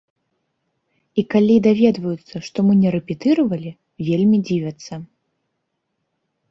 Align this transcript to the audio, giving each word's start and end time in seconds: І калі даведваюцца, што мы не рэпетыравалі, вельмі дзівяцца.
І 1.21 1.23
калі 1.33 1.57
даведваюцца, 1.67 2.35
што 2.47 2.57
мы 2.71 2.79
не 2.81 2.89
рэпетыравалі, 2.97 3.71
вельмі 4.09 4.37
дзівяцца. 4.51 4.93